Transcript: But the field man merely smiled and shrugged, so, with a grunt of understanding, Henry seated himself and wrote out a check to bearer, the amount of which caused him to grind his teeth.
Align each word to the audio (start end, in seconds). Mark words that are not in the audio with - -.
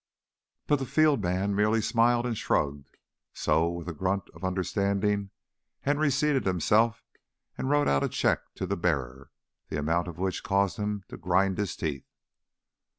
But 0.65 0.77
the 0.79 0.87
field 0.87 1.21
man 1.21 1.53
merely 1.53 1.79
smiled 1.79 2.25
and 2.25 2.35
shrugged, 2.35 2.97
so, 3.35 3.69
with 3.69 3.87
a 3.87 3.93
grunt 3.93 4.31
of 4.31 4.43
understanding, 4.43 5.29
Henry 5.81 6.09
seated 6.09 6.43
himself 6.47 7.03
and 7.55 7.69
wrote 7.69 7.87
out 7.87 8.03
a 8.03 8.09
check 8.09 8.41
to 8.55 8.65
bearer, 8.65 9.29
the 9.69 9.77
amount 9.77 10.07
of 10.07 10.17
which 10.17 10.41
caused 10.41 10.77
him 10.77 11.03
to 11.09 11.17
grind 11.17 11.59
his 11.59 11.75
teeth. 11.75 12.07